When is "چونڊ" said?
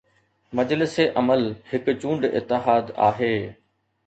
2.01-2.27